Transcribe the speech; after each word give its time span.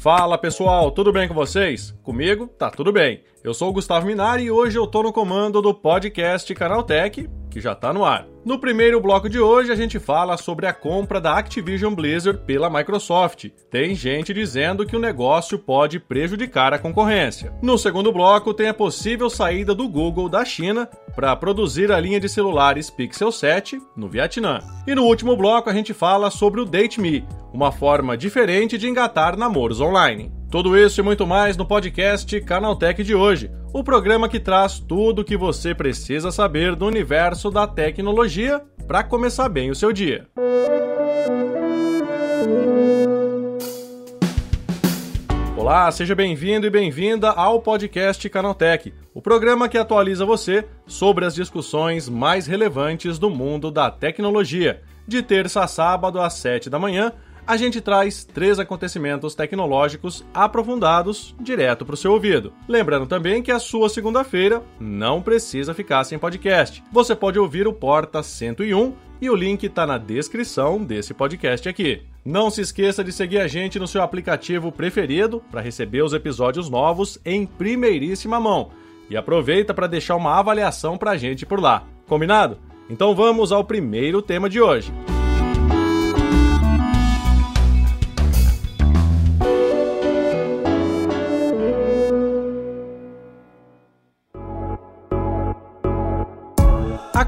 Fala 0.00 0.38
pessoal, 0.38 0.90
tudo 0.90 1.12
bem 1.12 1.28
com 1.28 1.34
vocês? 1.34 1.94
Comigo 2.02 2.46
tá 2.46 2.70
tudo 2.70 2.90
bem. 2.90 3.22
Eu 3.44 3.52
sou 3.52 3.68
o 3.68 3.72
Gustavo 3.74 4.06
Minari 4.06 4.44
e 4.44 4.50
hoje 4.50 4.78
eu 4.78 4.86
tô 4.86 5.02
no 5.02 5.12
comando 5.12 5.60
do 5.60 5.74
podcast 5.74 6.54
Canaltech, 6.54 7.28
que 7.50 7.60
já 7.60 7.74
tá 7.74 7.92
no 7.92 8.04
ar. 8.04 8.26
No 8.44 8.58
primeiro 8.58 9.00
bloco 9.00 9.28
de 9.28 9.38
hoje 9.38 9.70
a 9.70 9.74
gente 9.74 9.98
fala 9.98 10.36
sobre 10.36 10.66
a 10.66 10.72
compra 10.72 11.20
da 11.20 11.36
Activision 11.36 11.94
Blizzard 11.94 12.40
pela 12.46 12.70
Microsoft. 12.70 13.50
Tem 13.70 13.94
gente 13.94 14.32
dizendo 14.32 14.86
que 14.86 14.96
o 14.96 15.00
negócio 15.00 15.58
pode 15.58 16.00
prejudicar 16.00 16.72
a 16.72 16.78
concorrência. 16.78 17.52
No 17.60 17.76
segundo 17.76 18.12
bloco 18.12 18.54
tem 18.54 18.68
a 18.68 18.74
possível 18.74 19.28
saída 19.28 19.74
do 19.74 19.88
Google 19.88 20.28
da 20.28 20.44
China 20.44 20.88
para 21.14 21.36
produzir 21.36 21.92
a 21.92 22.00
linha 22.00 22.20
de 22.20 22.28
celulares 22.28 22.88
Pixel 22.88 23.30
7 23.30 23.78
no 23.94 24.08
Vietnã. 24.08 24.60
E 24.86 24.94
no 24.94 25.04
último 25.04 25.36
bloco 25.36 25.68
a 25.68 25.74
gente 25.74 25.92
fala 25.92 26.30
sobre 26.30 26.60
o 26.60 26.64
Date 26.64 27.00
Me, 27.00 27.26
uma 27.52 27.72
forma 27.72 28.16
diferente 28.16 28.78
de 28.78 28.88
engatar 28.88 29.36
namoros 29.36 29.80
online. 29.80 30.39
Tudo 30.50 30.76
isso 30.76 31.00
e 31.00 31.04
muito 31.04 31.24
mais 31.28 31.56
no 31.56 31.64
podcast 31.64 32.40
Canaltech 32.40 33.04
de 33.04 33.14
hoje, 33.14 33.48
o 33.72 33.84
programa 33.84 34.28
que 34.28 34.40
traz 34.40 34.80
tudo 34.80 35.20
o 35.20 35.24
que 35.24 35.36
você 35.36 35.72
precisa 35.72 36.32
saber 36.32 36.74
do 36.74 36.86
universo 36.86 37.52
da 37.52 37.68
tecnologia 37.68 38.60
para 38.84 39.04
começar 39.04 39.48
bem 39.48 39.70
o 39.70 39.76
seu 39.76 39.92
dia. 39.92 40.26
Olá, 45.56 45.88
seja 45.92 46.16
bem-vindo 46.16 46.66
e 46.66 46.70
bem-vinda 46.70 47.30
ao 47.30 47.62
podcast 47.62 48.28
Canaltech, 48.28 48.92
o 49.14 49.22
programa 49.22 49.68
que 49.68 49.78
atualiza 49.78 50.26
você 50.26 50.66
sobre 50.84 51.24
as 51.24 51.32
discussões 51.32 52.08
mais 52.08 52.48
relevantes 52.48 53.20
do 53.20 53.30
mundo 53.30 53.70
da 53.70 53.88
tecnologia, 53.88 54.82
de 55.06 55.22
terça 55.22 55.62
a 55.62 55.68
sábado 55.68 56.20
às 56.20 56.34
7 56.34 56.68
da 56.68 56.76
manhã 56.76 57.12
a 57.46 57.56
gente 57.56 57.80
traz 57.80 58.24
três 58.24 58.58
acontecimentos 58.58 59.34
tecnológicos 59.34 60.24
aprofundados 60.32 61.34
direto 61.40 61.84
para 61.84 61.94
o 61.94 61.96
seu 61.96 62.12
ouvido. 62.12 62.52
Lembrando 62.68 63.06
também 63.06 63.42
que 63.42 63.52
a 63.52 63.58
sua 63.58 63.88
segunda-feira 63.88 64.62
não 64.78 65.22
precisa 65.22 65.74
ficar 65.74 66.04
sem 66.04 66.18
podcast. 66.18 66.82
Você 66.92 67.14
pode 67.14 67.38
ouvir 67.38 67.66
o 67.66 67.72
Porta 67.72 68.22
101 68.22 68.94
e 69.20 69.28
o 69.28 69.34
link 69.34 69.64
está 69.64 69.86
na 69.86 69.98
descrição 69.98 70.82
desse 70.82 71.12
podcast 71.12 71.68
aqui. 71.68 72.02
Não 72.24 72.50
se 72.50 72.60
esqueça 72.60 73.02
de 73.04 73.12
seguir 73.12 73.38
a 73.38 73.46
gente 73.46 73.78
no 73.78 73.86
seu 73.86 74.02
aplicativo 74.02 74.70
preferido 74.70 75.42
para 75.50 75.60
receber 75.60 76.02
os 76.02 76.12
episódios 76.12 76.68
novos 76.68 77.18
em 77.24 77.46
primeiríssima 77.46 78.40
mão. 78.40 78.70
E 79.08 79.16
aproveita 79.16 79.74
para 79.74 79.86
deixar 79.86 80.16
uma 80.16 80.38
avaliação 80.38 80.96
para 80.96 81.12
a 81.12 81.16
gente 81.16 81.44
por 81.44 81.60
lá. 81.60 81.84
Combinado? 82.06 82.58
Então 82.88 83.14
vamos 83.14 83.52
ao 83.52 83.64
primeiro 83.64 84.20
tema 84.22 84.48
de 84.48 84.60
hoje. 84.60 84.92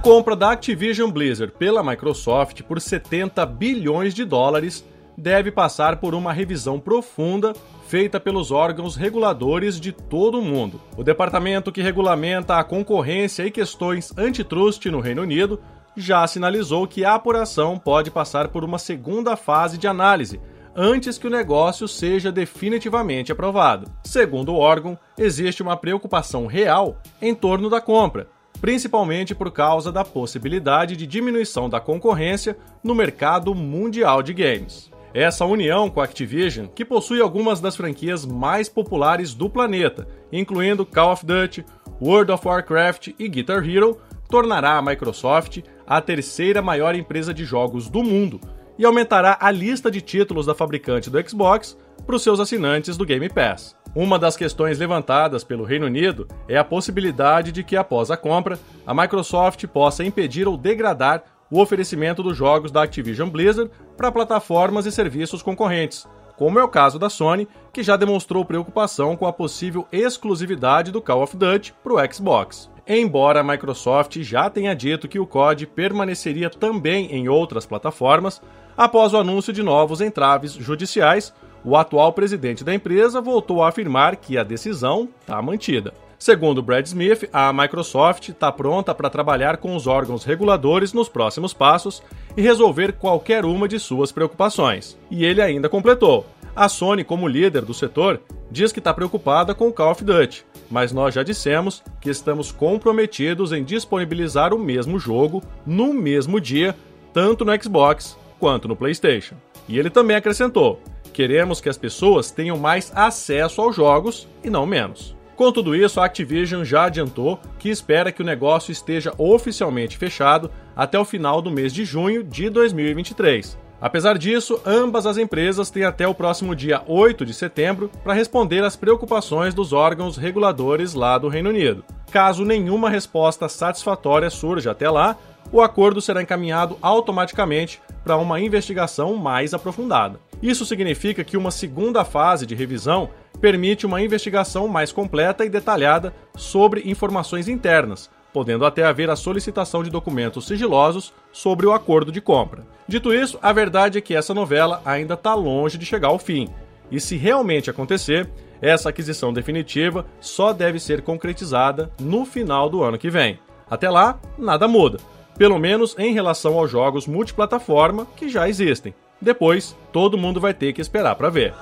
Compra 0.03 0.35
da 0.35 0.51
Activision 0.51 1.09
Blizzard 1.13 1.55
pela 1.57 1.81
Microsoft 1.81 2.63
por 2.63 2.81
70 2.81 3.47
bilhões 3.47 4.13
de 4.13 4.25
dólares 4.25 4.85
deve 5.17 5.53
passar 5.53 5.99
por 5.99 6.13
uma 6.13 6.33
revisão 6.33 6.81
profunda 6.81 7.53
feita 7.87 8.19
pelos 8.19 8.51
órgãos 8.51 8.97
reguladores 8.97 9.79
de 9.79 9.93
todo 9.93 10.41
o 10.41 10.43
mundo. 10.43 10.81
O 10.97 11.05
departamento 11.05 11.71
que 11.71 11.81
regulamenta 11.81 12.57
a 12.57 12.65
concorrência 12.65 13.47
e 13.47 13.51
questões 13.51 14.13
antitrust 14.19 14.85
no 14.87 14.99
Reino 14.99 15.23
Unido 15.23 15.61
já 15.97 16.27
sinalizou 16.27 16.89
que 16.89 17.05
a 17.05 17.15
apuração 17.15 17.79
pode 17.79 18.11
passar 18.11 18.49
por 18.49 18.65
uma 18.65 18.81
segunda 18.81 19.37
fase 19.37 19.79
de 19.79 19.87
análise 19.87 20.41
antes 20.75 21.17
que 21.17 21.29
o 21.29 21.31
negócio 21.31 21.87
seja 21.87 22.33
definitivamente 22.33 23.31
aprovado. 23.31 23.89
Segundo 24.03 24.53
o 24.53 24.59
órgão, 24.59 24.99
existe 25.17 25.63
uma 25.63 25.77
preocupação 25.77 26.47
real 26.47 27.01
em 27.21 27.37
torno 27.37 27.71
da 27.71 27.81
compra 27.81 28.27
principalmente 28.63 29.35
por 29.35 29.51
causa 29.51 29.91
da 29.91 30.05
possibilidade 30.05 30.97
de 30.97 31.05
diminuição 31.05 31.69
da 31.69 31.81
concorrência 31.81 32.57
no 32.83 32.95
mercado 32.95 33.53
mundial 33.57 34.23
de 34.23 34.33
games. 34.33 34.89
Essa 35.13 35.45
união 35.45 35.91
com 35.91 36.01
a 36.01 36.05
Activision, 36.05 36.69
que 36.69 36.85
possui 36.85 37.21
algumas 37.21 37.61
das 37.61 37.75
franquias 37.75 38.25
mais 38.25 38.69
populares 38.69 39.35
do 39.35 39.51
planeta, 39.51 40.07
incluindo 40.31 40.87
Call 40.87 41.13
of 41.13 41.27
Duty, 41.27 41.67
World 42.01 42.31
of 42.31 42.47
Warcraft 42.47 43.09
e 43.19 43.29
Guitar 43.29 43.69
Hero, 43.69 43.99
tornará 44.29 44.79
a 44.79 44.83
Microsoft 44.83 45.59
a 45.85 46.01
terceira 46.01 46.63
maior 46.63 46.95
empresa 46.95 47.35
de 47.35 47.45
jogos 47.45 47.91
do 47.91 48.03
mundo 48.05 48.41
e 48.79 48.85
aumentará 48.85 49.37
a 49.41 49.51
lista 49.51 49.91
de 49.91 50.01
títulos 50.01 50.47
da 50.47 50.55
fabricante 50.55 51.11
do 51.11 51.29
Xbox 51.29 51.77
para 52.07 52.15
os 52.15 52.23
seus 52.23 52.39
assinantes 52.39 52.97
do 52.97 53.05
Game 53.05 53.29
Pass. 53.29 53.82
Uma 53.95 54.19
das 54.19 54.37
questões 54.37 54.79
levantadas 54.79 55.45
pelo 55.45 55.65
Reino 55.65 55.85
Unido 55.85 56.27
é 56.49 56.57
a 56.57 56.65
possibilidade 56.65 57.53
de 57.53 57.63
que, 57.63 57.77
após 57.77 58.11
a 58.11 58.17
compra, 58.17 58.59
a 58.87 58.95
Microsoft 58.95 59.67
possa 59.67 60.03
impedir 60.03 60.49
ou 60.49 60.57
degradar 60.57 61.25
o 61.51 61.61
oferecimento 61.61 62.23
dos 62.23 62.35
jogos 62.35 62.73
da 62.73 62.83
Activision 62.83 63.29
Blizzard 63.29 63.71
para 63.95 64.11
plataformas 64.11 64.87
e 64.87 64.93
serviços 64.93 65.43
concorrentes, 65.43 66.09
como 66.39 66.59
é 66.59 66.65
o 66.65 66.69
caso 66.69 66.99
da 66.99 67.11
Sony, 67.11 67.47
que 67.71 67.83
já 67.83 67.95
demonstrou 67.95 68.47
preocupação 68.47 69.15
com 69.15 69.27
a 69.27 69.33
possível 69.33 69.87
exclusividade 69.93 70.91
do 70.91 71.03
Call 71.03 71.23
of 71.23 71.37
Duty 71.37 71.75
para 71.85 71.93
o 71.93 72.13
Xbox. 72.13 72.71
Embora 72.89 73.41
a 73.41 73.45
Microsoft 73.45 74.19
já 74.23 74.49
tenha 74.49 74.75
dito 74.75 75.07
que 75.07 75.21
o 75.21 75.27
COD 75.27 75.67
permaneceria 75.67 76.49
também 76.49 77.13
em 77.13 77.29
outras 77.29 77.67
plataformas, 77.67 78.41
após 78.75 79.13
o 79.13 79.19
anúncio 79.19 79.53
de 79.53 79.63
novos 79.63 80.01
entraves 80.01 80.55
judiciais, 80.55 81.35
o 81.65 81.77
atual 81.77 82.13
presidente 82.13 82.65
da 82.65 82.75
empresa 82.75 83.21
voltou 83.21 83.63
a 83.63 83.69
afirmar 83.69 84.17
que 84.17 84.37
a 84.37 84.43
decisão 84.43 85.09
está 85.21 85.41
mantida. 85.41 85.95
Segundo 86.19 86.63
Brad 86.63 86.87
Smith, 86.87 87.29
a 87.33 87.53
Microsoft 87.53 88.29
está 88.29 88.53
pronta 88.53 88.95
para 88.95 89.11
trabalhar 89.11 89.57
com 89.57 89.75
os 89.75 89.89
órgãos 89.89 90.23
reguladores 90.23 90.93
nos 90.93 91.09
próximos 91.09 91.53
passos 91.53 92.01
e 92.37 92.41
resolver 92.41 92.93
qualquer 92.93 93.45
uma 93.45 93.67
de 93.67 93.81
suas 93.81 94.13
preocupações. 94.13 94.97
E 95.11 95.25
ele 95.25 95.43
ainda 95.43 95.69
completou: 95.69 96.25
a 96.55 96.69
Sony, 96.69 97.03
como 97.03 97.27
líder 97.27 97.65
do 97.65 97.75
setor, 97.75 98.21
diz 98.51 98.71
que 98.71 98.79
está 98.79 98.95
preocupada 98.95 99.53
com 99.53 99.67
o 99.67 99.73
Call 99.73 99.91
of 99.91 100.05
Duty, 100.05 100.45
mas 100.71 100.93
nós 100.93 101.13
já 101.13 101.25
dissemos 101.25 101.83
que 102.01 102.11
estamos 102.11 102.53
comprometidos 102.53 103.51
em 103.51 103.65
disponibilizar 103.65 104.55
o 104.55 104.59
mesmo 104.59 105.01
jogo 105.01 105.43
no 105.67 105.93
mesmo 105.93 106.41
dia, 106.41 106.77
tanto 107.13 107.45
no 107.45 107.61
Xbox 107.61 108.17
quanto 108.39 108.69
no 108.69 108.77
PlayStation. 108.77 109.35
E 109.69 109.77
ele 109.77 109.91
também 109.91 110.17
acrescentou: 110.17 110.81
Queremos 111.13 111.61
que 111.61 111.69
as 111.69 111.77
pessoas 111.77 112.31
tenham 112.31 112.57
mais 112.57 112.91
acesso 112.95 113.61
aos 113.61 113.77
jogos 113.77 114.27
e 114.43 114.49
não 114.49 114.65
menos. 114.65 115.15
Com 115.37 115.51
tudo 115.51 115.75
isso, 115.75 116.01
a 116.01 116.05
Activision 116.05 116.65
já 116.65 116.85
adiantou 116.85 117.41
que 117.59 117.69
espera 117.69 118.13
que 118.13 118.23
o 118.23 118.25
negócio 118.25 118.71
esteja 118.71 119.13
oficialmente 119.19 119.99
fechado 119.99 120.51
até 120.77 120.99
o 120.99 121.05
final 121.05 121.43
do 121.43 121.51
mês 121.51 121.73
de 121.73 121.85
junho 121.85 122.23
de 122.23 122.49
2023. 122.49 123.59
Apesar 123.81 124.17
disso, 124.17 124.61
ambas 124.65 125.07
as 125.07 125.19
empresas 125.19 125.69
têm 125.69 125.83
até 125.83 126.07
o 126.07 126.15
próximo 126.15 126.55
dia 126.55 126.83
8 126.87 127.27
de 127.27 127.35
setembro 127.35 127.91
para 128.05 128.13
responder 128.13 128.63
às 128.63 128.77
preocupações 128.77 129.55
dos 129.55 129.73
órgãos 129.73 130.17
reguladores 130.17 130.95
lá 130.95 131.19
do 131.19 131.29
Reino 131.29 131.51
Unido. 131.51 131.85
Caso 132.13 132.45
nenhuma 132.45 132.89
resposta 132.89 133.49
satisfatória 133.49 134.31
surja 134.31 134.71
até 134.71 134.89
lá, 134.89 135.17
o 135.51 135.61
acordo 135.61 136.01
será 136.01 136.23
encaminhado 136.23 136.79
automaticamente 136.81 137.83
para 138.05 138.17
uma 138.17 138.39
investigação 138.39 139.17
mais 139.17 139.53
aprofundada. 139.53 140.21
Isso 140.43 140.67
significa 140.67 141.23
que 141.23 141.37
uma 141.37 141.51
segunda 141.51 142.05
fase 142.05 142.45
de 142.45 142.55
revisão 142.55 143.11
permite 143.41 143.87
uma 143.87 144.03
investigação 144.03 144.67
mais 144.67 144.91
completa 144.91 145.45
e 145.45 145.49
detalhada 145.49 146.13
sobre 146.35 146.83
informações 146.91 147.49
internas, 147.49 148.11
podendo 148.33 148.67
até 148.67 148.85
haver 148.85 149.09
a 149.09 149.17
solicitação 149.17 149.85
de 149.85 149.91
documentos 149.91 150.47
sigilosos 150.47 151.13
sobre 151.31 151.67
o 151.67 151.73
acordo 151.73 152.11
de 152.11 152.21
compra. 152.21 152.67
Dito 152.89 153.15
isso, 153.15 153.39
a 153.41 153.53
verdade 153.53 153.99
é 153.99 154.01
que 154.01 154.15
essa 154.15 154.35
novela 154.35 154.83
ainda 154.85 155.15
está 155.15 155.35
longe 155.35 155.79
de 155.79 155.87
chegar 155.87 156.09
ao 156.09 156.19
fim. 156.19 156.49
E 156.91 157.01
se 157.01 157.17
realmente 157.17 157.71
acontecer, 157.71 158.29
essa 158.61 158.89
aquisição 158.89 159.33
definitiva 159.33 160.05
só 160.21 160.53
deve 160.53 160.81
ser 160.81 161.03
concretizada 161.03 161.91
no 162.01 162.25
final 162.25 162.69
do 162.69 162.83
ano 162.83 162.99
que 162.99 163.09
vem. 163.09 163.39
Até 163.71 163.89
lá, 163.89 164.21
nada 164.37 164.67
muda 164.67 164.99
pelo 165.37 165.59
menos 165.59 165.97
em 165.99 166.13
relação 166.13 166.59
aos 166.59 166.71
jogos 166.71 167.07
multiplataforma 167.07 168.07
que 168.17 168.29
já 168.29 168.49
existem. 168.49 168.95
Depois, 169.23 169.77
todo 169.93 170.19
mundo 170.19 170.41
vai 170.41 170.53
ter 170.53 170.73
que 170.73 170.81
esperar 170.81 171.15
para 171.15 171.31
ver. 171.31 171.55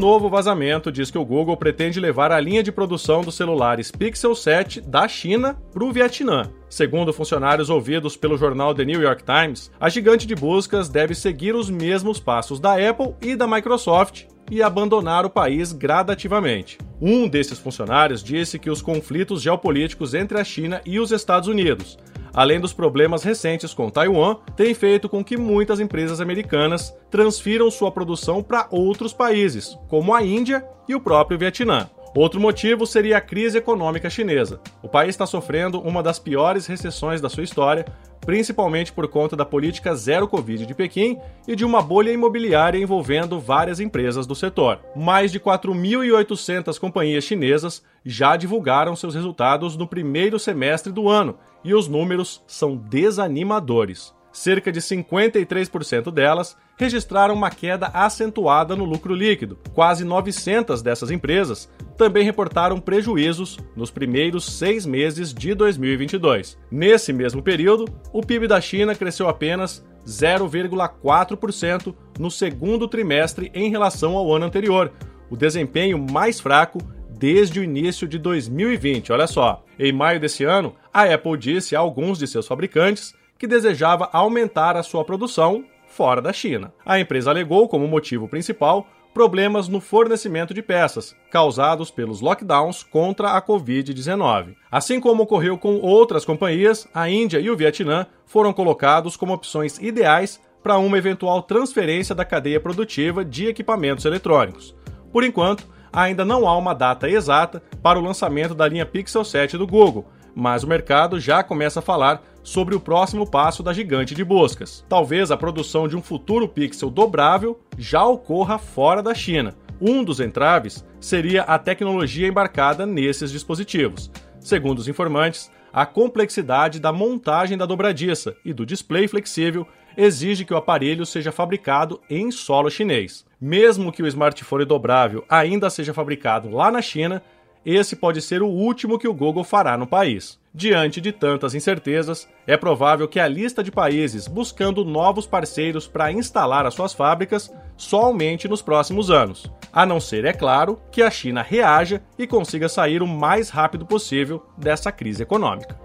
Novo 0.00 0.30
vazamento 0.30 0.90
diz 0.90 1.10
que 1.10 1.18
o 1.18 1.24
Google 1.24 1.58
pretende 1.58 2.00
levar 2.00 2.32
a 2.32 2.40
linha 2.40 2.62
de 2.62 2.72
produção 2.72 3.20
dos 3.20 3.34
celulares 3.34 3.90
Pixel 3.92 4.34
7 4.34 4.80
da 4.80 5.06
China 5.06 5.60
para 5.70 5.84
o 5.84 5.92
Vietnã. 5.92 6.50
Segundo 6.70 7.12
funcionários 7.12 7.68
ouvidos 7.68 8.16
pelo 8.16 8.38
jornal 8.38 8.74
The 8.74 8.86
New 8.86 9.02
York 9.02 9.22
Times, 9.22 9.70
a 9.78 9.90
gigante 9.90 10.26
de 10.26 10.34
buscas 10.34 10.88
deve 10.88 11.14
seguir 11.14 11.54
os 11.54 11.68
mesmos 11.68 12.18
passos 12.18 12.58
da 12.58 12.76
Apple 12.88 13.14
e 13.20 13.36
da 13.36 13.46
Microsoft 13.46 14.24
e 14.50 14.62
abandonar 14.62 15.26
o 15.26 15.30
país 15.30 15.70
gradativamente. 15.70 16.78
Um 16.98 17.28
desses 17.28 17.58
funcionários 17.58 18.24
disse 18.24 18.58
que 18.58 18.70
os 18.70 18.80
conflitos 18.80 19.42
geopolíticos 19.42 20.14
entre 20.14 20.40
a 20.40 20.44
China 20.44 20.80
e 20.86 20.98
os 20.98 21.12
Estados 21.12 21.46
Unidos, 21.46 21.98
além 22.34 22.60
dos 22.60 22.72
problemas 22.72 23.22
recentes 23.22 23.74
com 23.74 23.90
Taiwan, 23.90 24.36
têm 24.56 24.74
feito 24.74 25.08
com 25.08 25.24
que 25.24 25.36
muitas 25.36 25.80
empresas 25.80 26.20
americanas 26.20 26.94
transfiram 27.10 27.70
sua 27.70 27.90
produção 27.90 28.42
para 28.42 28.66
outros 28.70 29.12
países, 29.12 29.78
como 29.88 30.14
a 30.14 30.22
Índia 30.22 30.64
e 30.88 30.94
o 30.94 31.00
próprio 31.00 31.38
Vietnã. 31.38 31.88
Outro 32.14 32.40
motivo 32.40 32.86
seria 32.86 33.18
a 33.18 33.20
crise 33.20 33.58
econômica 33.58 34.10
chinesa. 34.10 34.60
O 34.82 34.88
país 34.88 35.10
está 35.10 35.26
sofrendo 35.26 35.80
uma 35.80 36.02
das 36.02 36.18
piores 36.18 36.66
recessões 36.66 37.20
da 37.20 37.28
sua 37.28 37.44
história, 37.44 37.86
principalmente 38.30 38.92
por 38.92 39.08
conta 39.08 39.34
da 39.34 39.44
política 39.44 39.92
zero 39.92 40.28
Covid 40.28 40.64
de 40.64 40.72
Pequim 40.72 41.18
e 41.48 41.56
de 41.56 41.64
uma 41.64 41.82
bolha 41.82 42.12
imobiliária 42.12 42.78
envolvendo 42.78 43.40
várias 43.40 43.80
empresas 43.80 44.24
do 44.24 44.36
setor. 44.36 44.78
Mais 44.94 45.32
de 45.32 45.40
4.800 45.40 46.78
companhias 46.78 47.24
chinesas 47.24 47.82
já 48.06 48.36
divulgaram 48.36 48.94
seus 48.94 49.16
resultados 49.16 49.76
no 49.76 49.84
primeiro 49.84 50.38
semestre 50.38 50.92
do 50.92 51.08
ano 51.08 51.38
e 51.64 51.74
os 51.74 51.88
números 51.88 52.40
são 52.46 52.76
desanimadores 52.76 54.14
cerca 54.32 54.70
de 54.70 54.80
53% 54.80 56.10
delas 56.12 56.56
registraram 56.76 57.34
uma 57.34 57.50
queda 57.50 57.88
acentuada 57.88 58.74
no 58.74 58.84
lucro 58.84 59.14
líquido. 59.14 59.58
Quase 59.74 60.04
900 60.04 60.82
dessas 60.82 61.10
empresas 61.10 61.70
também 61.96 62.24
reportaram 62.24 62.80
prejuízos 62.80 63.58
nos 63.76 63.90
primeiros 63.90 64.44
seis 64.44 64.86
meses 64.86 65.34
de 65.34 65.54
2022. 65.54 66.58
Nesse 66.70 67.12
mesmo 67.12 67.42
período, 67.42 67.84
o 68.12 68.22
PIB 68.22 68.46
da 68.46 68.60
China 68.60 68.94
cresceu 68.94 69.28
apenas 69.28 69.84
0,4% 70.06 71.94
no 72.18 72.30
segundo 72.30 72.88
trimestre 72.88 73.50
em 73.54 73.70
relação 73.70 74.16
ao 74.16 74.34
ano 74.34 74.46
anterior, 74.46 74.92
o 75.28 75.36
desempenho 75.36 75.98
mais 75.98 76.40
fraco 76.40 76.78
desde 77.10 77.60
o 77.60 77.62
início 77.62 78.08
de 78.08 78.18
2020. 78.18 79.12
Olha 79.12 79.26
só, 79.26 79.62
em 79.78 79.92
maio 79.92 80.18
desse 80.18 80.42
ano, 80.44 80.74
a 80.92 81.04
Apple 81.04 81.36
disse 81.36 81.76
a 81.76 81.78
alguns 81.78 82.18
de 82.18 82.26
seus 82.26 82.46
fabricantes 82.46 83.14
que 83.40 83.46
desejava 83.46 84.10
aumentar 84.12 84.76
a 84.76 84.82
sua 84.82 85.02
produção 85.02 85.64
fora 85.86 86.20
da 86.20 86.30
China. 86.30 86.74
A 86.84 87.00
empresa 87.00 87.30
alegou 87.30 87.66
como 87.66 87.88
motivo 87.88 88.28
principal 88.28 88.86
problemas 89.14 89.66
no 89.66 89.80
fornecimento 89.80 90.52
de 90.52 90.60
peças, 90.60 91.16
causados 91.30 91.90
pelos 91.90 92.20
lockdowns 92.20 92.82
contra 92.82 93.30
a 93.30 93.42
Covid-19. 93.42 94.54
Assim 94.70 95.00
como 95.00 95.22
ocorreu 95.22 95.56
com 95.56 95.76
outras 95.80 96.22
companhias, 96.22 96.86
a 96.92 97.08
Índia 97.08 97.40
e 97.40 97.50
o 97.50 97.56
Vietnã 97.56 98.06
foram 98.26 98.52
colocados 98.52 99.16
como 99.16 99.32
opções 99.32 99.78
ideais 99.78 100.38
para 100.62 100.76
uma 100.76 100.98
eventual 100.98 101.42
transferência 101.42 102.14
da 102.14 102.26
cadeia 102.26 102.60
produtiva 102.60 103.24
de 103.24 103.46
equipamentos 103.46 104.04
eletrônicos. 104.04 104.76
Por 105.10 105.24
enquanto, 105.24 105.66
ainda 105.90 106.26
não 106.26 106.46
há 106.46 106.56
uma 106.56 106.74
data 106.74 107.08
exata 107.08 107.62
para 107.82 107.98
o 107.98 108.02
lançamento 108.02 108.54
da 108.54 108.68
linha 108.68 108.84
Pixel 108.84 109.24
7 109.24 109.56
do 109.56 109.66
Google, 109.66 110.06
mas 110.40 110.64
o 110.64 110.66
mercado 110.66 111.20
já 111.20 111.42
começa 111.42 111.80
a 111.80 111.82
falar 111.82 112.22
sobre 112.42 112.74
o 112.74 112.80
próximo 112.80 113.30
passo 113.30 113.62
da 113.62 113.74
gigante 113.74 114.14
de 114.14 114.24
buscas. 114.24 114.82
Talvez 114.88 115.30
a 115.30 115.36
produção 115.36 115.86
de 115.86 115.94
um 115.94 116.00
futuro 116.00 116.48
Pixel 116.48 116.88
dobrável 116.88 117.60
já 117.76 118.02
ocorra 118.06 118.56
fora 118.56 119.02
da 119.02 119.14
China. 119.14 119.54
Um 119.78 120.02
dos 120.02 120.18
entraves 120.18 120.82
seria 120.98 121.42
a 121.42 121.58
tecnologia 121.58 122.26
embarcada 122.26 122.86
nesses 122.86 123.30
dispositivos. 123.30 124.10
Segundo 124.40 124.78
os 124.78 124.88
informantes, 124.88 125.50
a 125.70 125.84
complexidade 125.84 126.80
da 126.80 126.90
montagem 126.90 127.58
da 127.58 127.66
dobradiça 127.66 128.34
e 128.42 128.54
do 128.54 128.64
display 128.64 129.06
flexível 129.06 129.66
exige 129.94 130.46
que 130.46 130.54
o 130.54 130.56
aparelho 130.56 131.04
seja 131.04 131.30
fabricado 131.30 132.00
em 132.08 132.30
solo 132.30 132.70
chinês. 132.70 133.26
Mesmo 133.38 133.92
que 133.92 134.02
o 134.02 134.06
smartphone 134.06 134.64
dobrável 134.64 135.22
ainda 135.28 135.68
seja 135.68 135.92
fabricado 135.92 136.48
lá 136.48 136.70
na 136.70 136.80
China, 136.80 137.22
esse 137.64 137.96
pode 137.96 138.22
ser 138.22 138.42
o 138.42 138.48
último 138.48 138.98
que 138.98 139.08
o 139.08 139.14
Google 139.14 139.44
fará 139.44 139.76
no 139.76 139.86
país. 139.86 140.38
Diante 140.52 141.00
de 141.00 141.12
tantas 141.12 141.54
incertezas, 141.54 142.28
é 142.46 142.56
provável 142.56 143.06
que 143.06 143.20
a 143.20 143.28
lista 143.28 143.62
de 143.62 143.70
países 143.70 144.26
buscando 144.26 144.84
novos 144.84 145.26
parceiros 145.26 145.86
para 145.86 146.10
instalar 146.10 146.66
as 146.66 146.74
suas 146.74 146.92
fábricas 146.92 147.52
só 147.76 148.02
aumente 148.06 148.48
nos 148.48 148.60
próximos 148.60 149.10
anos, 149.10 149.50
a 149.72 149.86
não 149.86 150.00
ser, 150.00 150.24
é 150.24 150.32
claro, 150.32 150.80
que 150.90 151.02
a 151.02 151.10
China 151.10 151.42
reaja 151.42 152.02
e 152.18 152.26
consiga 152.26 152.68
sair 152.68 153.02
o 153.02 153.06
mais 153.06 153.48
rápido 153.48 153.86
possível 153.86 154.44
dessa 154.56 154.90
crise 154.90 155.22
econômica. 155.22 155.78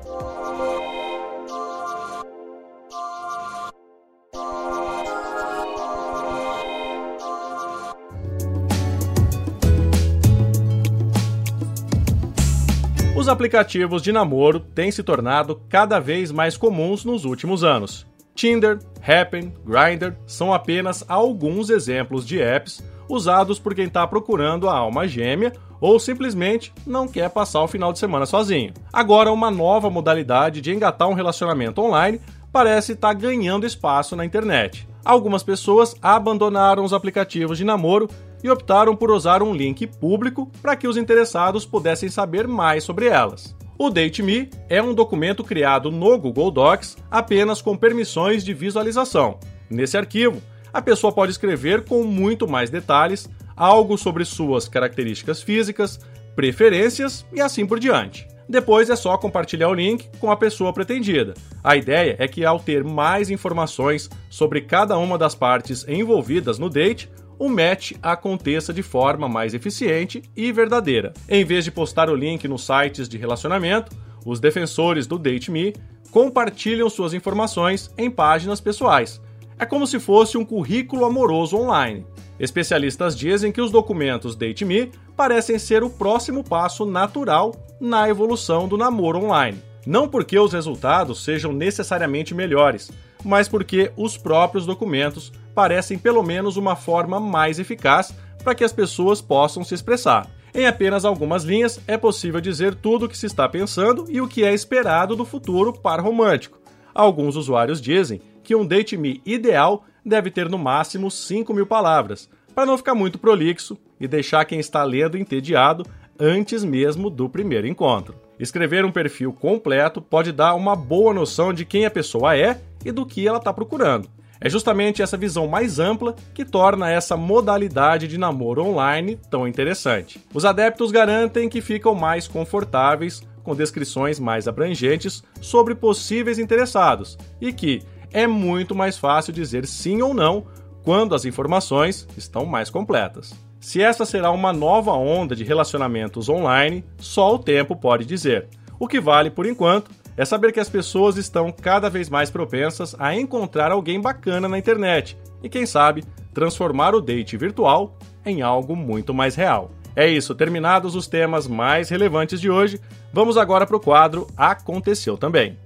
Os 13.26 13.30
aplicativos 13.30 14.04
de 14.04 14.12
namoro 14.12 14.60
têm 14.60 14.92
se 14.92 15.02
tornado 15.02 15.60
cada 15.68 16.00
vez 16.00 16.32
mais 16.32 16.56
comuns 16.56 17.04
nos 17.04 17.26
últimos 17.26 17.64
anos. 17.64 18.06
Tinder, 18.36 18.78
Happn, 19.02 19.52
Grindr 19.66 20.16
são 20.28 20.54
apenas 20.54 21.04
alguns 21.08 21.72
exemplos 21.72 22.24
de 22.24 22.40
apps 22.40 22.84
usados 23.10 23.58
por 23.58 23.74
quem 23.74 23.86
está 23.86 24.06
procurando 24.06 24.70
a 24.70 24.78
alma 24.78 25.08
gêmea 25.08 25.54
ou 25.82 26.00
simplesmente 26.00 26.72
não 26.86 27.08
quer 27.08 27.32
passar 27.32 27.64
o 27.64 27.68
final 27.68 27.92
de 27.92 27.98
semana 27.98 28.28
sozinho. 28.28 28.76
Agora, 28.94 29.34
uma 29.34 29.50
nova 29.50 29.90
modalidade 29.90 30.62
de 30.62 30.72
engatar 30.72 31.10
um 31.10 31.16
relacionamento 31.16 31.82
online 31.82 32.22
parece 32.54 32.92
estar 32.92 33.08
tá 33.08 33.14
ganhando 33.16 33.66
espaço 33.66 34.16
na 34.16 34.24
internet. 34.24 34.88
Algumas 35.04 35.42
pessoas 35.42 35.96
abandonaram 36.00 36.84
os 36.84 36.94
aplicativos 36.94 37.58
de 37.58 37.66
namoro 37.66 38.08
e 38.46 38.50
optaram 38.50 38.96
por 38.96 39.10
usar 39.10 39.42
um 39.42 39.56
link 39.56 39.88
público 39.88 40.52
para 40.62 40.76
que 40.76 40.88
os 40.88 40.98
interessados 40.98 41.66
pudessem 41.66 42.10
saber 42.10 42.48
mais 42.48 42.84
sobre 42.84 43.08
elas. 43.08 43.56
O 43.76 43.90
DateMe 43.90 44.52
é 44.70 44.80
um 44.80 44.94
documento 44.94 45.44
criado 45.44 45.90
no 45.90 46.16
Google 46.20 46.52
Docs 46.52 46.96
apenas 47.10 47.60
com 47.60 47.76
permissões 47.76 48.46
de 48.46 48.54
visualização. 48.54 49.40
Nesse 49.68 49.98
arquivo, 49.98 50.44
a 50.72 50.80
pessoa 50.80 51.12
pode 51.12 51.32
escrever 51.32 51.86
com 51.86 52.04
muito 52.04 52.48
mais 52.48 52.70
detalhes 52.70 53.28
algo 53.58 53.98
sobre 53.98 54.24
suas 54.24 54.68
características 54.68 55.42
físicas, 55.42 56.00
preferências 56.36 57.26
e 57.34 57.42
assim 57.42 57.66
por 57.66 57.80
diante. 57.80 58.28
Depois 58.48 58.92
é 58.92 58.96
só 58.96 59.18
compartilhar 59.18 59.70
o 59.70 59.74
link 59.74 60.08
com 60.20 60.30
a 60.30 60.38
pessoa 60.38 60.72
pretendida. 60.72 61.34
A 61.64 61.76
ideia 61.76 62.16
é 62.20 62.28
que, 62.28 62.46
ao 62.46 62.60
ter 62.60 62.84
mais 62.84 63.32
informações 63.32 64.08
sobre 64.30 64.62
cada 64.62 65.00
uma 65.00 65.18
das 65.18 65.34
partes 65.34 65.84
envolvidas 65.88 66.60
no 66.60 66.70
date, 66.70 67.10
o 67.38 67.50
match 67.50 67.94
aconteça 68.02 68.74
de 68.74 68.82
forma 68.82 69.28
mais 69.28 69.54
eficiente 69.54 70.24
e 70.36 70.52
verdadeira. 70.52 71.14
Em 71.28 71.44
vez 71.44 71.66
de 71.66 71.72
postar 71.72 72.10
o 72.10 72.16
link 72.16 72.48
nos 72.48 72.66
sites 72.66 73.08
de 73.08 73.18
relacionamento, 73.18 73.96
os 74.26 74.40
defensores 74.40 75.06
do 75.06 75.18
DateMe 75.18 75.74
compartilham 76.12 76.90
suas 76.90 77.14
informações 77.14 77.92
em 77.98 78.10
páginas 78.10 78.62
pessoais. 78.62 79.22
É 79.60 79.66
como 79.66 79.86
se 79.86 80.00
fosse 80.00 80.38
um 80.38 80.46
currículo 80.46 81.06
amoroso 81.06 81.58
online. 81.58 82.06
Especialistas 82.40 83.16
dizem 83.16 83.52
que 83.52 83.62
os 83.62 83.72
documentos 83.72 84.36
DateMe 84.36 84.92
parecem 85.16 85.58
ser 85.58 85.84
o 85.84 85.90
próximo 85.90 86.44
passo 86.44 86.86
natural 86.86 87.56
na 87.80 88.10
evolução 88.10 88.68
do 88.68 88.78
namoro 88.78 89.24
online. 89.24 89.62
Não 89.86 90.08
porque 90.08 90.38
os 90.38 90.52
resultados 90.52 91.24
sejam 91.24 91.54
necessariamente 91.54 92.34
melhores, 92.34 92.92
mas 93.24 93.48
porque 93.48 93.92
os 93.96 94.18
próprios 94.18 94.66
documentos 94.66 95.32
parecem 95.56 95.98
pelo 95.98 96.22
menos 96.22 96.58
uma 96.58 96.76
forma 96.76 97.20
mais 97.20 97.58
eficaz 97.58 98.14
para 98.44 98.54
que 98.54 98.64
as 98.64 98.74
pessoas 98.74 99.22
possam 99.22 99.64
se 99.64 99.74
expressar. 99.74 100.30
Em 100.54 100.68
apenas 100.68 101.04
algumas 101.04 101.44
linhas 101.44 101.80
é 101.88 101.98
possível 101.98 102.40
dizer 102.40 102.76
tudo 102.76 103.06
o 103.06 103.10
que 103.10 103.18
se 103.18 103.26
está 103.26 103.48
pensando 103.50 104.06
e 104.10 104.22
o 104.22 104.28
que 104.28 104.44
é 104.44 104.54
esperado 104.54 105.16
do 105.16 105.26
futuro 105.26 105.74
par 105.74 106.00
romântico. 106.00 106.60
Alguns 106.94 107.36
usuários 107.36 107.82
dizem 107.82 108.22
que 108.44 108.56
um 108.56 108.66
date 108.66 108.96
me 108.96 109.22
ideal 109.26 109.84
deve 110.06 110.30
ter 110.30 110.48
no 110.48 110.58
máximo 110.58 111.10
5 111.10 111.54
mil 111.54 111.66
palavras, 111.66 112.30
para 112.54 112.66
não 112.66 112.78
ficar 112.78 112.96
muito 112.96 113.18
prolixo 113.18 113.78
e 114.00 114.08
deixar 114.08 114.46
quem 114.46 114.60
está 114.60 114.84
lendo 114.84 115.18
entediado 115.18 115.86
antes 116.18 116.64
mesmo 116.64 117.10
do 117.10 117.28
primeiro 117.28 117.68
encontro. 117.68 118.16
Escrever 118.40 118.86
um 118.86 118.92
perfil 118.92 119.34
completo 119.34 120.02
pode 120.02 120.32
dar 120.32 120.56
uma 120.56 120.76
boa 120.76 121.14
noção 121.14 121.54
de 121.54 121.66
quem 121.66 121.86
a 121.86 121.92
pessoa 121.92 122.38
é 122.38 122.62
e 122.86 122.92
do 122.92 123.06
que 123.06 123.28
ela 123.28 123.40
está 123.40 123.52
procurando. 123.52 124.15
É 124.40 124.50
justamente 124.50 125.02
essa 125.02 125.18
visão 125.18 125.48
mais 125.48 125.80
ampla 125.80 126.16
que 126.34 126.44
torna 126.44 126.90
essa 126.92 127.16
modalidade 127.16 128.08
de 128.08 128.18
namoro 128.18 128.64
online 128.64 129.18
tão 129.30 129.48
interessante. 129.48 130.22
Os 130.34 130.46
adeptos 130.46 130.92
garantem 130.92 131.48
que 131.50 131.62
ficam 131.62 131.96
mais 131.96 132.28
confortáveis 132.28 133.22
com 133.44 133.56
descrições 133.56 134.20
mais 134.20 134.48
abrangentes 134.48 135.24
sobre 135.40 135.76
possíveis 135.76 136.40
interessados 136.40 137.18
e 137.40 137.54
que 137.54 137.82
é 138.12 138.26
muito 138.26 138.74
mais 138.74 138.98
fácil 138.98 139.32
dizer 139.32 139.66
sim 139.66 140.02
ou 140.02 140.14
não 140.14 140.46
quando 140.84 141.16
as 141.16 141.26
informações 141.26 142.08
estão 142.18 142.46
mais 142.46 142.70
completas. 142.70 143.34
Se 143.60 143.82
essa 143.82 144.06
será 144.06 144.30
uma 144.32 144.54
nova 144.54 144.92
onda 144.92 145.36
de 145.36 145.44
relacionamentos 145.44 146.30
online, 146.30 146.84
só 146.98 147.34
o 147.34 147.40
tempo 147.40 147.76
pode 147.76 148.06
dizer. 148.06 148.48
O 148.80 148.88
que 148.88 149.00
vale 149.00 149.32
por 149.32 149.46
enquanto 149.46 149.90
é 150.18 150.24
saber 150.24 150.52
que 150.52 150.60
as 150.60 150.70
pessoas 150.70 151.18
estão 151.18 151.52
cada 151.52 151.90
vez 151.90 152.10
mais 152.10 152.30
propensas 152.30 152.96
a 152.98 153.14
encontrar 153.14 153.72
alguém 153.72 154.00
bacana 154.00 154.48
na 154.48 154.58
internet 154.58 155.18
e, 155.44 155.50
quem 155.50 155.66
sabe, 155.66 156.04
transformar 156.34 156.96
o 156.96 157.02
date 157.02 157.38
virtual 157.38 157.98
em 158.26 158.42
algo 158.42 158.76
muito 158.76 159.14
mais 159.14 159.36
real. 159.36 159.72
É 159.96 160.08
isso, 160.08 160.36
terminados 160.36 160.96
os 160.96 161.08
temas 161.08 161.48
mais 161.48 161.90
relevantes 161.90 162.42
de 162.42 162.50
hoje, 162.50 162.82
vamos 163.14 163.38
agora 163.38 163.66
para 163.66 163.78
o 163.78 163.80
quadro 163.80 164.28
Aconteceu 164.36 165.18
Também. 165.18 165.58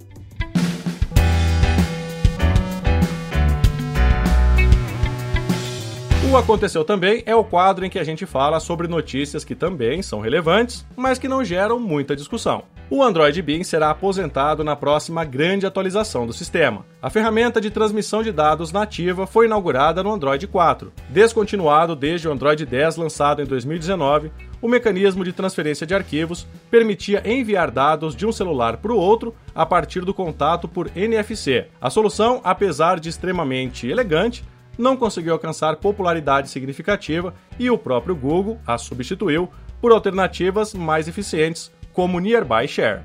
O 6.31 6.37
Aconteceu 6.37 6.85
Também 6.85 7.23
é 7.25 7.35
o 7.35 7.43
quadro 7.43 7.83
em 7.83 7.89
que 7.89 7.97
a 7.97 8.03
gente 8.03 8.23
fala 8.27 8.59
sobre 8.59 8.87
notícias 8.87 9.43
que 9.43 9.55
também 9.55 10.03
são 10.03 10.19
relevantes, 10.19 10.85
mas 10.95 11.17
que 11.17 11.27
não 11.27 11.43
geram 11.43 11.79
muita 11.79 12.15
discussão. 12.15 12.63
O 12.91 13.03
Android 13.03 13.39
Beam 13.43 13.63
será 13.63 13.91
aposentado 13.91 14.63
na 14.63 14.75
próxima 14.75 15.23
grande 15.23 15.63
atualização 15.63 16.25
do 16.25 16.33
sistema. 16.33 16.83
A 16.99 17.07
ferramenta 17.11 17.61
de 17.61 17.69
transmissão 17.69 18.23
de 18.23 18.31
dados 18.31 18.71
nativa 18.71 19.27
foi 19.27 19.45
inaugurada 19.45 20.01
no 20.01 20.11
Android 20.11 20.47
4. 20.47 20.91
Descontinuado 21.07 21.95
desde 21.95 22.27
o 22.27 22.31
Android 22.31 22.65
10 22.65 22.95
lançado 22.95 23.43
em 23.43 23.45
2019, 23.45 24.31
o 24.59 24.67
mecanismo 24.67 25.23
de 25.23 25.31
transferência 25.31 25.85
de 25.85 25.93
arquivos 25.93 26.47
permitia 26.71 27.21
enviar 27.23 27.69
dados 27.69 28.15
de 28.15 28.25
um 28.25 28.31
celular 28.31 28.77
para 28.77 28.91
o 28.91 28.97
outro 28.97 29.35
a 29.53 29.67
partir 29.67 30.03
do 30.03 30.13
contato 30.13 30.67
por 30.67 30.89
NFC. 30.95 31.67
A 31.79 31.91
solução, 31.91 32.41
apesar 32.43 32.99
de 32.99 33.07
extremamente 33.07 33.87
elegante, 33.87 34.43
não 34.79 34.97
conseguiu 34.97 35.33
alcançar 35.33 35.75
popularidade 35.75 36.49
significativa 36.49 37.35
e 37.59 37.69
o 37.69 37.77
próprio 37.77 38.15
Google 38.15 38.59
a 38.65 38.79
substituiu 38.79 39.47
por 39.79 39.91
alternativas 39.91 40.73
mais 40.73 41.07
eficientes, 41.07 41.71
como 41.93 42.19
Nearby 42.19 42.67
Share. 42.67 43.01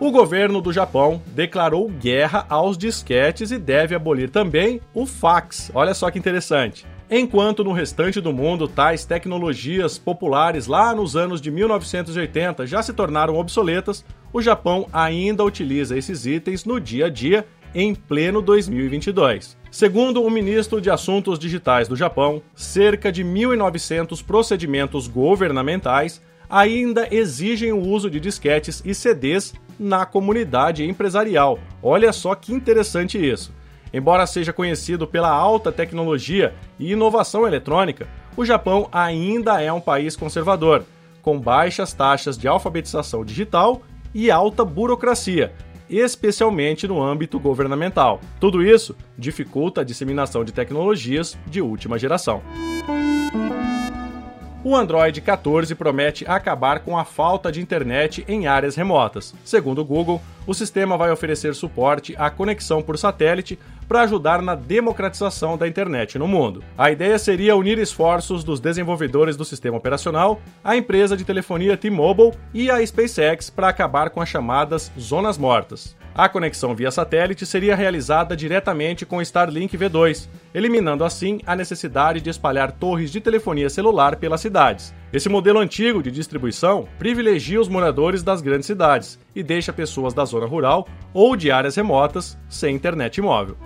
O 0.00 0.10
governo 0.10 0.60
do 0.60 0.72
Japão 0.72 1.22
declarou 1.28 1.88
guerra 1.88 2.44
aos 2.48 2.76
disquetes 2.76 3.50
e 3.50 3.58
deve 3.58 3.94
abolir 3.94 4.28
também 4.28 4.80
o 4.92 5.06
fax. 5.06 5.70
Olha 5.74 5.94
só 5.94 6.10
que 6.10 6.18
interessante. 6.18 6.84
Enquanto 7.10 7.62
no 7.62 7.72
restante 7.72 8.20
do 8.20 8.32
mundo 8.32 8.66
tais 8.66 9.04
tecnologias 9.04 9.96
populares 9.96 10.66
lá 10.66 10.94
nos 10.94 11.16
anos 11.16 11.40
de 11.40 11.50
1980 11.50 12.66
já 12.66 12.82
se 12.82 12.92
tornaram 12.92 13.36
obsoletas, 13.36 14.04
o 14.32 14.42
Japão 14.42 14.86
ainda 14.92 15.44
utiliza 15.44 15.96
esses 15.96 16.26
itens 16.26 16.64
no 16.64 16.80
dia 16.80 17.06
a 17.06 17.08
dia 17.08 17.46
em 17.74 17.94
pleno 17.94 18.42
2022. 18.42 19.56
Segundo 19.70 20.22
o 20.22 20.30
ministro 20.30 20.80
de 20.80 20.90
Assuntos 20.90 21.38
Digitais 21.38 21.88
do 21.88 21.96
Japão, 21.96 22.42
cerca 22.54 23.10
de 23.10 23.24
1.900 23.24 24.24
procedimentos 24.24 25.08
governamentais 25.08 26.22
ainda 26.48 27.08
exigem 27.10 27.72
o 27.72 27.80
uso 27.80 28.10
de 28.10 28.20
disquetes 28.20 28.82
e 28.84 28.94
CDs 28.94 29.54
na 29.78 30.06
comunidade 30.06 30.84
empresarial. 30.84 31.58
Olha 31.82 32.12
só 32.12 32.34
que 32.34 32.52
interessante 32.52 33.18
isso. 33.18 33.52
Embora 33.92 34.26
seja 34.26 34.52
conhecido 34.52 35.06
pela 35.06 35.28
alta 35.28 35.70
tecnologia 35.70 36.54
e 36.78 36.92
inovação 36.92 37.46
eletrônica, 37.46 38.08
o 38.36 38.44
Japão 38.44 38.88
ainda 38.90 39.62
é 39.62 39.72
um 39.72 39.80
país 39.80 40.16
conservador, 40.16 40.84
com 41.22 41.38
baixas 41.38 41.92
taxas 41.92 42.36
de 42.36 42.48
alfabetização 42.48 43.24
digital 43.24 43.82
e 44.12 44.30
alta 44.30 44.64
burocracia, 44.64 45.52
especialmente 45.88 46.88
no 46.88 47.02
âmbito 47.02 47.38
governamental. 47.38 48.20
Tudo 48.40 48.62
isso 48.62 48.96
dificulta 49.16 49.82
a 49.82 49.84
disseminação 49.84 50.44
de 50.44 50.52
tecnologias 50.52 51.38
de 51.46 51.60
última 51.60 51.98
geração. 51.98 52.42
O 54.66 54.74
Android 54.74 55.20
14 55.20 55.74
promete 55.74 56.24
acabar 56.26 56.80
com 56.80 56.96
a 56.96 57.04
falta 57.04 57.52
de 57.52 57.60
internet 57.60 58.24
em 58.26 58.46
áreas 58.46 58.74
remotas. 58.74 59.34
Segundo 59.44 59.82
o 59.82 59.84
Google, 59.84 60.22
o 60.46 60.54
sistema 60.54 60.96
vai 60.96 61.10
oferecer 61.10 61.54
suporte 61.54 62.14
à 62.16 62.30
conexão 62.30 62.80
por 62.80 62.96
satélite 62.96 63.58
para 63.86 64.00
ajudar 64.00 64.40
na 64.40 64.54
democratização 64.54 65.58
da 65.58 65.68
internet 65.68 66.18
no 66.18 66.26
mundo. 66.26 66.64
A 66.78 66.90
ideia 66.90 67.18
seria 67.18 67.54
unir 67.54 67.78
esforços 67.78 68.42
dos 68.42 68.58
desenvolvedores 68.58 69.36
do 69.36 69.44
sistema 69.44 69.76
operacional, 69.76 70.40
a 70.64 70.74
empresa 70.74 71.14
de 71.14 71.26
telefonia 71.26 71.76
T-Mobile 71.76 72.32
e 72.54 72.70
a 72.70 72.84
SpaceX 72.86 73.50
para 73.50 73.68
acabar 73.68 74.08
com 74.08 74.22
as 74.22 74.30
chamadas 74.30 74.90
zonas 74.98 75.36
mortas. 75.36 75.94
A 76.16 76.28
conexão 76.28 76.76
via 76.76 76.92
satélite 76.92 77.44
seria 77.44 77.74
realizada 77.74 78.36
diretamente 78.36 79.04
com 79.04 79.16
o 79.16 79.22
Starlink 79.22 79.76
V2, 79.76 80.28
eliminando 80.54 81.02
assim 81.02 81.40
a 81.44 81.56
necessidade 81.56 82.20
de 82.20 82.30
espalhar 82.30 82.70
torres 82.70 83.10
de 83.10 83.20
telefonia 83.20 83.68
celular 83.68 84.14
pelas 84.14 84.40
cidades. 84.40 84.94
Esse 85.12 85.28
modelo 85.28 85.58
antigo 85.58 86.00
de 86.00 86.12
distribuição 86.12 86.86
privilegia 87.00 87.60
os 87.60 87.68
moradores 87.68 88.22
das 88.22 88.40
grandes 88.40 88.66
cidades 88.66 89.18
e 89.34 89.42
deixa 89.42 89.72
pessoas 89.72 90.14
da 90.14 90.24
zona 90.24 90.46
rural 90.46 90.86
ou 91.12 91.34
de 91.34 91.50
áreas 91.50 91.74
remotas 91.74 92.38
sem 92.48 92.76
internet 92.76 93.20
móvel. 93.20 93.56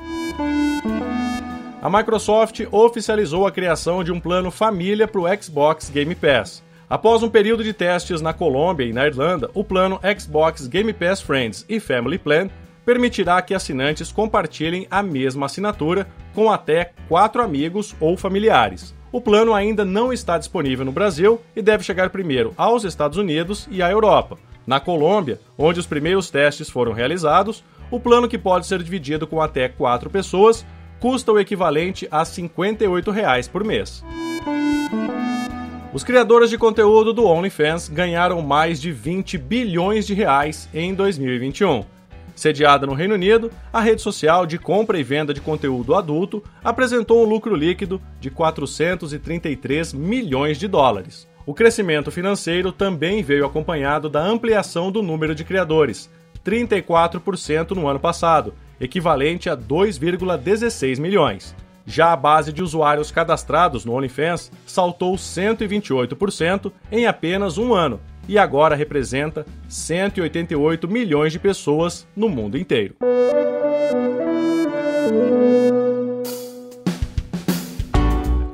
A 1.82 1.90
Microsoft 1.90 2.60
oficializou 2.72 3.46
a 3.46 3.52
criação 3.52 4.02
de 4.02 4.10
um 4.10 4.18
plano 4.18 4.50
família 4.50 5.06
para 5.06 5.20
o 5.20 5.42
Xbox 5.42 5.90
Game 5.90 6.14
Pass. 6.14 6.66
Após 6.90 7.22
um 7.22 7.28
período 7.28 7.62
de 7.62 7.74
testes 7.74 8.22
na 8.22 8.32
Colômbia 8.32 8.86
e 8.86 8.94
na 8.94 9.06
Irlanda, 9.06 9.50
o 9.52 9.62
plano 9.62 10.00
Xbox 10.18 10.66
Game 10.66 10.90
Pass 10.94 11.20
Friends 11.20 11.66
e 11.68 11.78
Family 11.78 12.16
Plan 12.16 12.48
permitirá 12.82 13.42
que 13.42 13.52
assinantes 13.52 14.10
compartilhem 14.10 14.86
a 14.90 15.02
mesma 15.02 15.44
assinatura 15.44 16.08
com 16.34 16.50
até 16.50 16.92
quatro 17.06 17.42
amigos 17.42 17.94
ou 18.00 18.16
familiares. 18.16 18.94
O 19.12 19.20
plano 19.20 19.52
ainda 19.52 19.84
não 19.84 20.10
está 20.10 20.38
disponível 20.38 20.86
no 20.86 20.92
Brasil 20.92 21.38
e 21.54 21.60
deve 21.60 21.84
chegar 21.84 22.08
primeiro 22.08 22.54
aos 22.56 22.84
Estados 22.84 23.18
Unidos 23.18 23.68
e 23.70 23.82
à 23.82 23.90
Europa. 23.90 24.38
Na 24.66 24.80
Colômbia, 24.80 25.38
onde 25.58 25.80
os 25.80 25.86
primeiros 25.86 26.30
testes 26.30 26.70
foram 26.70 26.92
realizados, 26.92 27.62
o 27.90 28.00
plano 28.00 28.28
que 28.28 28.38
pode 28.38 28.66
ser 28.66 28.82
dividido 28.82 29.26
com 29.26 29.42
até 29.42 29.68
quatro 29.68 30.08
pessoas 30.08 30.64
custa 31.00 31.32
o 31.32 31.38
equivalente 31.38 32.08
a 32.10 32.24
58 32.24 33.10
reais 33.10 33.46
por 33.46 33.62
mês. 33.62 34.02
Os 35.90 36.04
criadores 36.04 36.50
de 36.50 36.58
conteúdo 36.58 37.14
do 37.14 37.24
OnlyFans 37.24 37.88
ganharam 37.88 38.42
mais 38.42 38.78
de 38.78 38.92
20 38.92 39.38
bilhões 39.38 40.06
de 40.06 40.12
reais 40.12 40.68
em 40.74 40.92
2021. 40.92 41.82
Sediada 42.36 42.86
no 42.86 42.92
Reino 42.92 43.14
Unido, 43.14 43.50
a 43.72 43.80
rede 43.80 44.02
social 44.02 44.44
de 44.44 44.58
compra 44.58 44.98
e 44.98 45.02
venda 45.02 45.32
de 45.32 45.40
conteúdo 45.40 45.94
adulto 45.94 46.44
apresentou 46.62 47.24
um 47.24 47.28
lucro 47.28 47.56
líquido 47.56 48.02
de 48.20 48.30
433 48.30 49.94
milhões 49.94 50.58
de 50.58 50.68
dólares. 50.68 51.26
O 51.46 51.54
crescimento 51.54 52.10
financeiro 52.10 52.70
também 52.70 53.22
veio 53.22 53.46
acompanhado 53.46 54.10
da 54.10 54.22
ampliação 54.22 54.92
do 54.92 55.02
número 55.02 55.34
de 55.34 55.42
criadores, 55.42 56.10
34% 56.44 57.70
no 57.70 57.88
ano 57.88 57.98
passado, 57.98 58.52
equivalente 58.78 59.48
a 59.48 59.56
2,16 59.56 61.00
milhões. 61.00 61.56
Já 61.88 62.12
a 62.12 62.16
base 62.16 62.52
de 62.52 62.62
usuários 62.62 63.10
cadastrados 63.10 63.86
no 63.86 63.94
OnlyFans 63.94 64.52
saltou 64.66 65.14
128% 65.14 66.70
em 66.92 67.06
apenas 67.06 67.56
um 67.56 67.72
ano 67.72 67.98
e 68.28 68.38
agora 68.38 68.76
representa 68.76 69.46
188 69.70 70.86
milhões 70.86 71.32
de 71.32 71.38
pessoas 71.38 72.06
no 72.14 72.28
mundo 72.28 72.58
inteiro. 72.58 72.94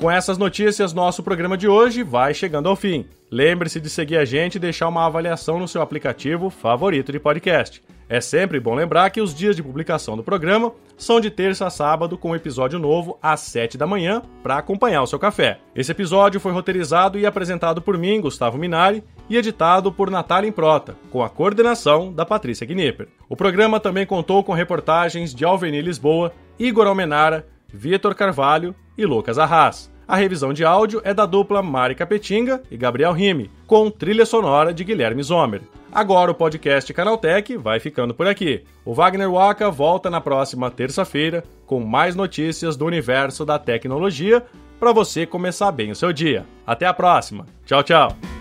Com 0.00 0.09
essas 0.09 0.38
notícias, 0.38 0.93
nosso 0.93 1.21
programa 1.21 1.57
de 1.57 1.67
hoje 1.67 2.05
vai 2.05 2.33
chegando 2.35 2.69
ao 2.69 2.76
fim. 2.76 3.05
Lembre-se 3.33 3.81
de 3.81 3.91
seguir 3.91 4.19
a 4.19 4.25
gente 4.25 4.57
e 4.57 4.61
deixar 4.61 4.87
uma 4.87 5.07
avaliação 5.07 5.59
no 5.59 5.67
seu 5.67 5.83
aplicativo 5.83 6.50
favorito 6.50 7.11
de 7.11 7.19
podcast. 7.19 7.83
É 8.08 8.20
sempre 8.20 8.61
bom 8.61 8.75
lembrar 8.75 9.08
que 9.11 9.20
os 9.20 9.34
dias 9.34 9.56
de 9.56 9.62
publicação 9.62 10.16
do 10.16 10.23
programa 10.23 10.73
são 10.96 11.20
de 11.20 11.30
terça 11.30 11.66
a 11.66 11.70
sábado, 11.70 12.18
com 12.18 12.30
um 12.30 12.37
episódio 12.37 12.78
novo 12.78 13.18
às 13.23 13.40
7 13.40 13.78
da 13.78 13.87
manhã 13.87 14.23
para 14.42 14.58
acompanhar 14.58 15.02
o 15.02 15.06
seu 15.06 15.18
café. 15.18 15.58
Esse 15.75 15.90
episódio 15.90 16.38
foi 16.38 16.52
roteirizado 16.52 17.18
e 17.18 17.26
apresentado 17.26 17.80
por 17.80 17.96
mim, 17.96 18.20
Gustavo 18.20 18.58
Minari, 18.58 19.02
e 19.28 19.37
editado 19.37 19.90
por 19.90 20.11
Natália 20.11 20.49
Improta, 20.49 20.96
com 21.11 21.23
a 21.23 21.30
coordenação 21.30 22.12
da 22.12 22.26
Patrícia 22.26 22.66
Gnipper. 22.66 23.08
O 23.28 23.37
programa 23.37 23.80
também 23.80 24.06
contou 24.06 24.44
com 24.44 24.52
reportagens 24.52 25.34
de 25.34 25.44
Alveni 25.44 25.80
Lisboa, 25.80 26.32
Igor 26.58 26.87
Almenara, 26.87 27.46
Vitor 27.73 28.14
Carvalho 28.14 28.75
e 28.96 29.06
Lucas 29.06 29.38
Arras. 29.38 29.92
A 30.06 30.16
revisão 30.16 30.52
de 30.52 30.64
áudio 30.64 31.00
é 31.02 31.14
da 31.14 31.25
dupla 31.25 31.62
Mari 31.62 31.94
Capetinga 31.94 32.62
e 32.70 32.76
Gabriel 32.76 33.12
Rime, 33.12 33.50
com 33.66 33.90
trilha 33.90 34.26
sonora 34.26 34.73
de 34.75 34.84
Guilherme 34.84 35.23
Zomer. 35.23 35.62
Agora 35.95 36.33
o 36.33 36.35
podcast 36.35 36.93
Canaltech 36.93 37.57
vai 37.57 37.79
ficando 37.79 38.13
por 38.13 38.27
aqui. 38.27 38.65
O 38.85 38.93
Wagner 38.93 39.31
Waka 39.31 39.71
volta 39.71 40.11
na 40.11 40.21
próxima 40.21 40.69
terça-feira 40.69 41.45
com 41.65 41.79
mais 41.79 42.17
notícias 42.17 42.77
do 42.77 42.85
universo 42.85 43.45
da 43.45 43.61
tecnologia 43.61 44.45
para 44.81 44.93
você 44.93 45.25
começar 45.25 45.71
bem 45.71 45.93
o 45.93 45.97
seu 45.97 46.13
dia. 46.13 46.45
Até 46.67 46.85
a 46.85 46.93
próxima. 46.93 47.47
Tchau, 47.65 47.85
tchau. 47.85 48.34